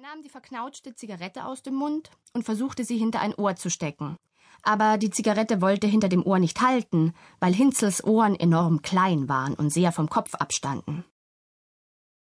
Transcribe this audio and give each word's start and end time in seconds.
nahm 0.00 0.22
die 0.22 0.30
verknautschte 0.30 0.94
Zigarette 0.94 1.44
aus 1.44 1.62
dem 1.62 1.74
Mund 1.74 2.10
und 2.32 2.44
versuchte 2.44 2.84
sie 2.84 2.96
hinter 2.96 3.20
ein 3.20 3.34
Ohr 3.34 3.56
zu 3.56 3.68
stecken. 3.68 4.16
Aber 4.62 4.96
die 4.96 5.10
Zigarette 5.10 5.60
wollte 5.60 5.86
hinter 5.86 6.08
dem 6.08 6.24
Ohr 6.24 6.38
nicht 6.38 6.62
halten, 6.62 7.12
weil 7.38 7.52
Hinzels 7.52 8.02
Ohren 8.02 8.34
enorm 8.34 8.80
klein 8.80 9.28
waren 9.28 9.52
und 9.52 9.68
sehr 9.68 9.92
vom 9.92 10.08
Kopf 10.08 10.34
abstanden. 10.36 11.04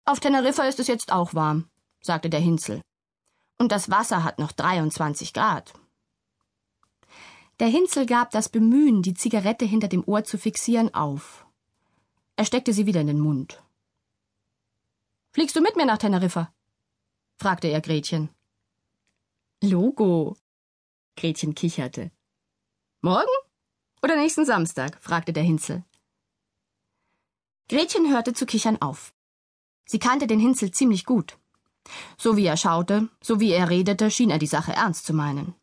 Auf 0.06 0.20
Teneriffa 0.20 0.62
ist 0.62 0.80
es 0.80 0.86
jetzt 0.86 1.12
auch 1.12 1.34
warm, 1.34 1.68
sagte 2.00 2.30
der 2.30 2.40
Hinzel. 2.40 2.80
Und 3.58 3.72
das 3.72 3.90
Wasser 3.90 4.24
hat 4.24 4.38
noch 4.38 4.52
23 4.52 5.34
Grad. 5.34 5.74
Der 7.58 7.68
Hinzel 7.68 8.06
gab 8.06 8.30
das 8.30 8.48
Bemühen, 8.48 9.02
die 9.02 9.12
Zigarette 9.12 9.66
hinter 9.66 9.88
dem 9.88 10.02
Ohr 10.06 10.24
zu 10.24 10.38
fixieren, 10.38 10.94
auf. 10.94 11.44
Er 12.36 12.46
steckte 12.46 12.72
sie 12.72 12.86
wieder 12.86 13.02
in 13.02 13.08
den 13.08 13.20
Mund. 13.20 13.62
Fliegst 15.34 15.56
du 15.56 15.60
mit 15.60 15.76
mir 15.76 15.84
nach 15.84 15.98
Teneriffa? 15.98 16.50
Fragte 17.40 17.68
er 17.68 17.80
Gretchen. 17.80 18.28
Logo. 19.62 20.36
Gretchen 21.16 21.54
kicherte. 21.54 22.10
Morgen 23.00 23.36
oder 24.02 24.16
nächsten 24.16 24.44
Samstag? 24.44 25.02
fragte 25.02 25.32
der 25.32 25.42
Hinzel. 25.42 25.82
Gretchen 27.70 28.12
hörte 28.12 28.34
zu 28.34 28.44
kichern 28.44 28.82
auf. 28.82 29.14
Sie 29.86 29.98
kannte 29.98 30.26
den 30.26 30.38
Hinzel 30.38 30.70
ziemlich 30.70 31.06
gut. 31.06 31.38
So 32.18 32.36
wie 32.36 32.44
er 32.44 32.58
schaute, 32.58 33.08
so 33.22 33.40
wie 33.40 33.52
er 33.52 33.70
redete, 33.70 34.10
schien 34.10 34.30
er 34.30 34.38
die 34.38 34.46
Sache 34.46 34.72
ernst 34.72 35.06
zu 35.06 35.14
meinen. 35.14 35.54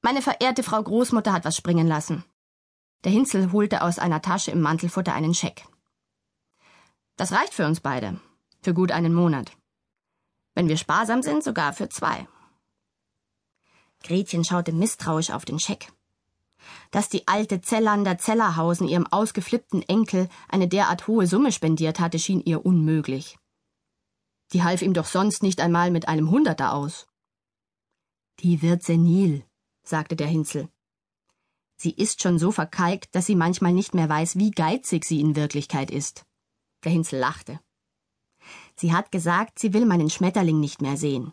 Meine 0.00 0.22
verehrte 0.22 0.62
Frau 0.62 0.80
Großmutter 0.80 1.32
hat 1.32 1.44
was 1.44 1.56
springen 1.56 1.88
lassen. 1.88 2.24
Der 3.02 3.10
Hinzel 3.10 3.50
holte 3.50 3.82
aus 3.82 3.98
einer 3.98 4.22
Tasche 4.22 4.52
im 4.52 4.60
Mantelfutter 4.60 5.12
einen 5.12 5.34
Scheck. 5.34 5.66
Das 7.16 7.32
reicht 7.32 7.52
für 7.52 7.66
uns 7.66 7.80
beide. 7.80 8.20
Für 8.62 8.74
gut 8.74 8.92
einen 8.92 9.12
Monat. 9.12 9.56
Wenn 10.54 10.68
wir 10.68 10.76
sparsam 10.76 11.22
sind, 11.22 11.42
sogar 11.42 11.72
für 11.72 11.88
zwei. 11.88 12.28
Gretchen 14.02 14.44
schaute 14.44 14.72
misstrauisch 14.72 15.30
auf 15.30 15.44
den 15.44 15.58
Scheck. 15.58 15.92
Dass 16.90 17.08
die 17.08 17.26
alte 17.26 17.60
Zellander 17.60 18.18
Zellerhausen 18.18 18.86
ihrem 18.86 19.06
ausgeflippten 19.06 19.82
Enkel 19.82 20.28
eine 20.48 20.68
derart 20.68 21.08
hohe 21.08 21.26
Summe 21.26 21.52
spendiert 21.52 21.98
hatte, 21.98 22.18
schien 22.18 22.40
ihr 22.40 22.64
unmöglich. 22.64 23.38
Die 24.52 24.62
half 24.62 24.82
ihm 24.82 24.94
doch 24.94 25.06
sonst 25.06 25.42
nicht 25.42 25.60
einmal 25.60 25.90
mit 25.90 26.06
einem 26.06 26.30
Hunderter 26.30 26.72
aus. 26.72 27.06
Die 28.40 28.62
wird 28.62 28.82
senil, 28.82 29.44
sagte 29.82 30.16
der 30.16 30.26
Hinzel. 30.26 30.68
Sie 31.76 31.90
ist 31.90 32.22
schon 32.22 32.38
so 32.38 32.52
verkalkt, 32.52 33.14
dass 33.14 33.26
sie 33.26 33.34
manchmal 33.34 33.72
nicht 33.72 33.94
mehr 33.94 34.08
weiß, 34.08 34.36
wie 34.36 34.50
geizig 34.50 35.04
sie 35.04 35.20
in 35.20 35.34
Wirklichkeit 35.34 35.90
ist. 35.90 36.24
Der 36.84 36.92
Hinzel 36.92 37.18
lachte. 37.18 37.60
Sie 38.76 38.92
hat 38.92 39.12
gesagt, 39.12 39.58
sie 39.58 39.72
will 39.72 39.86
meinen 39.86 40.10
Schmetterling 40.10 40.60
nicht 40.60 40.82
mehr 40.82 40.96
sehen. 40.96 41.32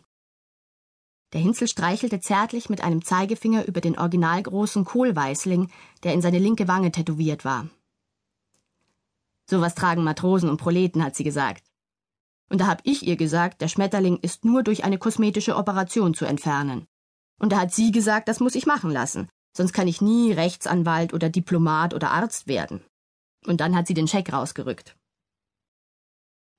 Der 1.32 1.40
Hinzel 1.40 1.66
streichelte 1.66 2.20
zärtlich 2.20 2.68
mit 2.68 2.82
einem 2.82 3.04
Zeigefinger 3.04 3.66
über 3.66 3.80
den 3.80 3.98
originalgroßen 3.98 4.84
Kohlweißling, 4.84 5.70
der 6.02 6.12
in 6.12 6.20
seine 6.20 6.38
linke 6.38 6.68
Wange 6.68 6.92
tätowiert 6.92 7.44
war. 7.44 7.68
Sowas 9.48 9.74
tragen 9.74 10.04
Matrosen 10.04 10.50
und 10.50 10.58
Proleten, 10.58 11.02
hat 11.02 11.16
sie 11.16 11.24
gesagt. 11.24 11.64
Und 12.48 12.60
da 12.60 12.66
hab 12.66 12.80
ich 12.84 13.06
ihr 13.06 13.16
gesagt, 13.16 13.62
der 13.62 13.68
Schmetterling 13.68 14.18
ist 14.18 14.44
nur 14.44 14.62
durch 14.62 14.84
eine 14.84 14.98
kosmetische 14.98 15.56
Operation 15.56 16.12
zu 16.14 16.26
entfernen. 16.26 16.86
Und 17.38 17.52
da 17.52 17.60
hat 17.60 17.72
sie 17.72 17.92
gesagt, 17.92 18.28
das 18.28 18.40
muss 18.40 18.54
ich 18.54 18.66
machen 18.66 18.90
lassen, 18.90 19.28
sonst 19.56 19.72
kann 19.72 19.88
ich 19.88 20.02
nie 20.02 20.32
Rechtsanwalt 20.32 21.14
oder 21.14 21.30
Diplomat 21.30 21.94
oder 21.94 22.10
Arzt 22.10 22.46
werden. 22.46 22.84
Und 23.46 23.60
dann 23.60 23.74
hat 23.74 23.86
sie 23.86 23.94
den 23.94 24.06
Scheck 24.06 24.32
rausgerückt. 24.32 24.96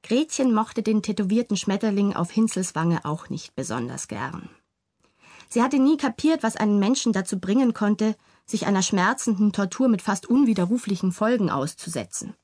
Gretchen 0.03 0.53
mochte 0.53 0.83
den 0.83 1.01
tätowierten 1.01 1.55
Schmetterling 1.55 2.13
auf 2.13 2.29
Hinzels 2.29 2.75
Wange 2.75 3.05
auch 3.05 3.29
nicht 3.29 3.55
besonders 3.55 4.09
gern. 4.09 4.49
Sie 5.47 5.61
hatte 5.63 5.79
nie 5.79 5.97
kapiert, 5.97 6.43
was 6.43 6.57
einen 6.57 6.77
Menschen 6.77 7.13
dazu 7.13 7.39
bringen 7.39 7.73
konnte, 7.73 8.15
sich 8.45 8.65
einer 8.65 8.81
schmerzenden 8.81 9.53
Tortur 9.53 9.87
mit 9.87 10.01
fast 10.01 10.27
unwiderruflichen 10.27 11.11
Folgen 11.11 11.49
auszusetzen. 11.49 12.35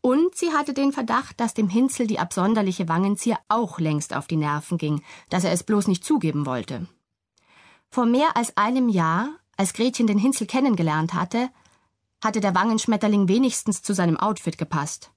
Und 0.00 0.34
sie 0.34 0.52
hatte 0.52 0.74
den 0.74 0.92
Verdacht, 0.92 1.38
dass 1.38 1.54
dem 1.54 1.68
Hinzel 1.68 2.08
die 2.08 2.18
absonderliche 2.18 2.88
Wangenzier 2.88 3.38
auch 3.48 3.78
längst 3.78 4.14
auf 4.14 4.26
die 4.26 4.36
Nerven 4.36 4.78
ging, 4.78 5.02
dass 5.30 5.44
er 5.44 5.52
es 5.52 5.62
bloß 5.62 5.86
nicht 5.86 6.04
zugeben 6.04 6.44
wollte. 6.44 6.88
Vor 7.88 8.06
mehr 8.06 8.36
als 8.36 8.56
einem 8.56 8.88
Jahr, 8.88 9.28
als 9.56 9.74
Gretchen 9.74 10.08
den 10.08 10.18
Hinzel 10.18 10.48
kennengelernt 10.48 11.14
hatte, 11.14 11.50
hatte 12.20 12.40
der 12.40 12.54
Wangenschmetterling 12.54 13.28
wenigstens 13.28 13.82
zu 13.82 13.94
seinem 13.94 14.16
Outfit 14.16 14.58
gepasst. 14.58 15.12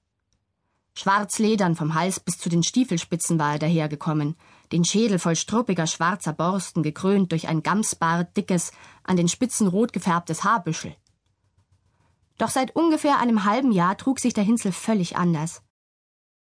Schwarzledern 0.98 1.76
vom 1.76 1.94
Hals 1.94 2.20
bis 2.20 2.38
zu 2.38 2.48
den 2.48 2.62
Stiefelspitzen 2.62 3.38
war 3.38 3.52
er 3.52 3.58
dahergekommen, 3.58 4.34
den 4.72 4.84
Schädel 4.84 5.18
voll 5.18 5.36
struppiger 5.36 5.86
schwarzer 5.86 6.32
Borsten 6.32 6.82
gekrönt 6.82 7.32
durch 7.32 7.48
ein 7.48 7.62
Gamsbart 7.62 8.36
dickes, 8.36 8.72
an 9.04 9.16
den 9.16 9.28
Spitzen 9.28 9.68
rot 9.68 9.92
gefärbtes 9.92 10.42
Haarbüschel. 10.42 10.96
Doch 12.38 12.48
seit 12.48 12.74
ungefähr 12.74 13.18
einem 13.18 13.44
halben 13.44 13.72
Jahr 13.72 13.96
trug 13.96 14.20
sich 14.20 14.34
der 14.34 14.44
Hinsel 14.44 14.72
völlig 14.72 15.16
anders. 15.16 15.62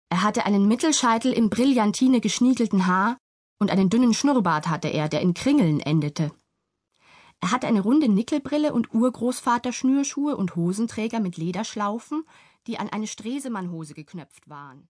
Er 0.10 0.24
hatte 0.24 0.46
einen 0.46 0.68
Mittelscheitel 0.68 1.34
im 1.34 1.50
Brillantine 1.50 2.22
geschniegelten 2.22 2.88
Haar 2.88 3.18
und 3.60 3.72
einen 3.72 3.90
dünnen 3.90 4.14
Schnurrbart 4.14 4.68
hatte 4.68 4.88
er, 4.88 5.10
der 5.10 5.22
in 5.22 5.34
Kringeln 5.34 5.80
endete. 5.80 6.32
Er 7.40 7.52
hatte 7.52 7.68
eine 7.68 7.82
runde 7.82 8.10
Nickelbrille 8.10 8.74
und 8.74 8.94
Urgroßvater-Schnürschuhe 8.94 10.36
und 10.36 10.56
Hosenträger 10.56 11.20
mit 11.20 11.38
Lederschlaufen, 11.38 12.24
die 12.66 12.80
an 12.80 12.90
eine 12.90 13.08
Stresemannhose 13.08 13.94
geknöpft 13.94 14.50
waren. 14.50 14.88